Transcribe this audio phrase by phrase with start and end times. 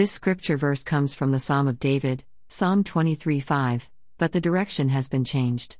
[0.00, 4.88] This scripture verse comes from the Psalm of David, Psalm 23 5, but the direction
[4.88, 5.76] has been changed.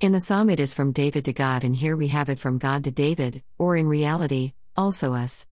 [0.00, 2.56] In the Psalm, it is from David to God, and here we have it from
[2.56, 5.46] God to David, or in reality, also us.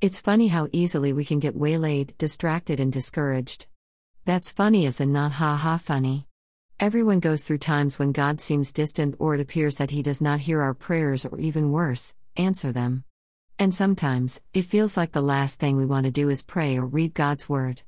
[0.00, 3.68] It's funny how easily we can get waylaid, distracted, and discouraged.
[4.24, 6.26] That's funny as in not ha ha funny.
[6.80, 10.40] Everyone goes through times when God seems distant or it appears that He does not
[10.40, 13.04] hear our prayers or even worse, answer them.
[13.60, 16.86] And sometimes, it feels like the last thing we want to do is pray or
[16.86, 17.82] read God's Word.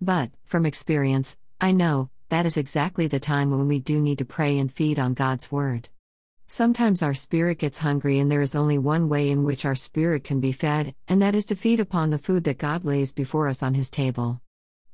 [0.00, 4.24] But, from experience, I know, that is exactly the time when we do need to
[4.24, 5.90] pray and feed on God's Word.
[6.46, 10.24] Sometimes our spirit gets hungry, and there is only one way in which our spirit
[10.24, 13.46] can be fed, and that is to feed upon the food that God lays before
[13.46, 14.40] us on His table.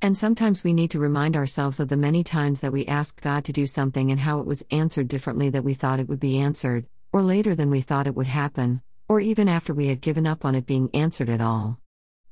[0.03, 3.45] And sometimes we need to remind ourselves of the many times that we asked God
[3.45, 6.37] to do something and how it was answered differently than we thought it would be
[6.37, 10.27] answered, or later than we thought it would happen, or even after we had given
[10.27, 11.79] up on it being answered at all.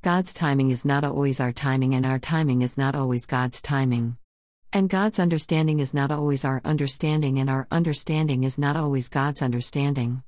[0.03, 4.17] God's timing is not always our timing, and our timing is not always God's timing.
[4.73, 9.41] And God's understanding is not always our understanding, and our understanding is not always God's
[9.41, 10.23] understanding.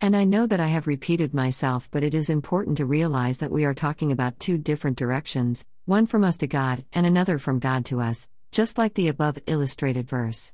[0.00, 3.50] And I know that I have repeated myself, but it is important to realize that
[3.50, 7.60] we are talking about two different directions one from us to God, and another from
[7.60, 10.52] God to us, just like the above illustrated verse.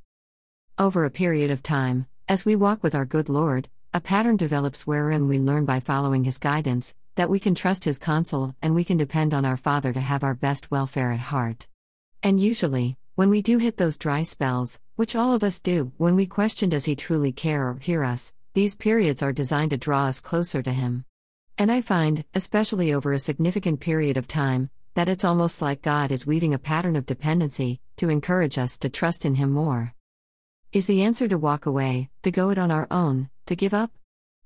[0.79, 4.87] Over a period of time, as we walk with our good Lord, a pattern develops
[4.87, 8.85] wherein we learn by following His guidance, that we can trust His counsel and we
[8.85, 11.67] can depend on our Father to have our best welfare at heart.
[12.23, 16.17] And usually, when we do hit those dry spells, which all of us do, when
[16.17, 20.07] we question does He truly care or hear us, these periods are designed to draw
[20.07, 21.05] us closer to Him.
[21.59, 26.11] And I find, especially over a significant period of time, that it's almost like God
[26.11, 29.93] is weaving a pattern of dependency to encourage us to trust in Him more.
[30.73, 33.93] Is the answer to walk away, to go it on our own, to give up?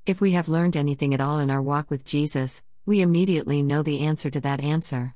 [0.04, 3.82] If we have learned anything at all in our walk with Jesus, we immediately know
[3.82, 5.14] the answer to that answer.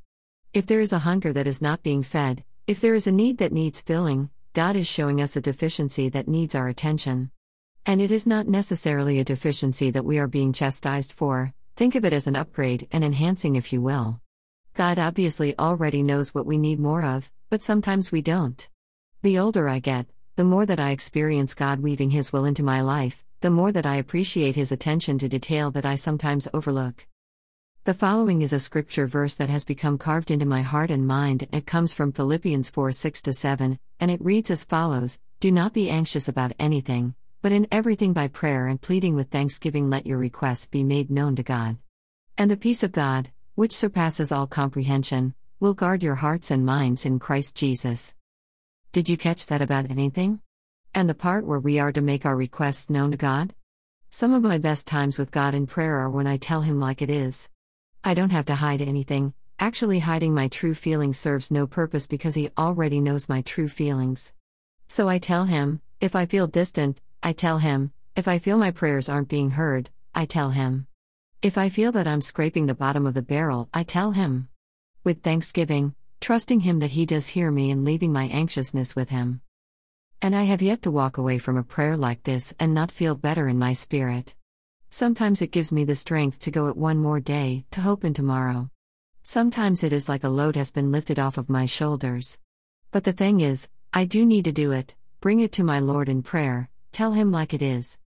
[0.55, 3.39] If there is a hunger that is not being fed, if there is a need
[3.39, 7.33] that needs filling, God is showing us a deficiency that needs our attention.
[7.85, 12.05] And it is not necessarily a deficiency that we are being chastised for, think of
[12.05, 14.21] it as an upgrade and enhancing, if you will.
[14.75, 18.69] God obviously already knows what we need more of, but sometimes we don't.
[19.23, 22.83] The older I get, the more that I experience God weaving His will into my
[22.83, 27.07] life, the more that I appreciate His attention to detail that I sometimes overlook.
[27.85, 31.49] The following is a scripture verse that has become carved into my heart and mind.
[31.51, 35.89] It comes from Philippians 4 6 7, and it reads as follows Do not be
[35.89, 40.67] anxious about anything, but in everything by prayer and pleading with thanksgiving let your requests
[40.67, 41.79] be made known to God.
[42.37, 47.07] And the peace of God, which surpasses all comprehension, will guard your hearts and minds
[47.07, 48.15] in Christ Jesus.
[48.93, 50.41] Did you catch that about anything?
[50.93, 53.55] And the part where we are to make our requests known to God?
[54.11, 57.01] Some of my best times with God in prayer are when I tell Him like
[57.01, 57.49] it is.
[58.03, 62.35] I don't have to hide anything, actually, hiding my true feelings serves no purpose because
[62.35, 64.33] He already knows my true feelings.
[64.89, 68.73] So I tell Him, if I feel distant, I tell Him, if I feel my
[68.73, 70.89] prayers aren't being heard, I tell Him.
[71.41, 74.49] If I feel that I'm scraping the bottom of the barrel, I tell Him.
[75.05, 79.41] With thanksgiving, trusting Him that He does hear me and leaving my anxiousness with Him.
[80.23, 83.15] And I have yet to walk away from a prayer like this and not feel
[83.15, 84.35] better in my spirit.
[84.91, 88.13] Sometimes it gives me the strength to go it one more day, to hope in
[88.13, 88.69] tomorrow.
[89.23, 92.39] Sometimes it is like a load has been lifted off of my shoulders.
[92.91, 96.09] But the thing is, I do need to do it, bring it to my Lord
[96.09, 97.99] in prayer, tell Him like it is.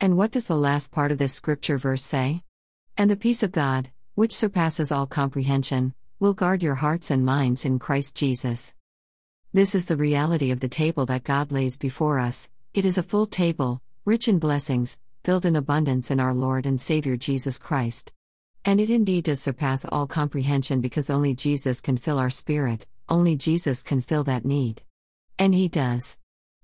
[0.00, 2.42] And what does the last part of this scripture verse say?
[2.96, 7.64] And the peace of God, which surpasses all comprehension, will guard your hearts and minds
[7.64, 8.74] in Christ Jesus.
[9.54, 12.48] This is the reality of the table that God lays before us.
[12.72, 16.80] It is a full table, rich in blessings, filled in abundance in our Lord and
[16.80, 18.14] Savior Jesus Christ.
[18.64, 23.36] And it indeed does surpass all comprehension because only Jesus can fill our spirit, only
[23.36, 24.84] Jesus can fill that need.
[25.38, 26.16] And He does.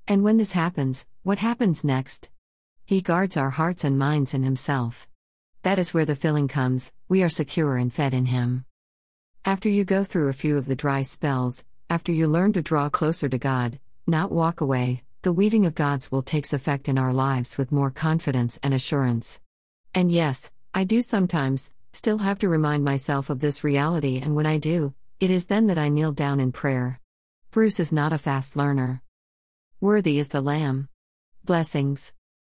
[0.06, 2.30] And when this happens, what happens next?
[2.86, 5.06] He guards our hearts and minds in Himself.
[5.62, 8.64] That is where the filling comes, we are secure and fed in Him.
[9.44, 12.90] After you go through a few of the dry spells, after you learn to draw
[12.90, 17.12] closer to God, not walk away, the weaving of God's will takes effect in our
[17.12, 19.40] lives with more confidence and assurance.
[19.94, 24.46] And yes, I do sometimes still have to remind myself of this reality, and when
[24.46, 27.00] I do, it is then that I kneel down in prayer.
[27.50, 29.02] Bruce is not a fast learner.
[29.80, 30.88] Worthy is the Lamb.
[31.44, 32.12] Blessings.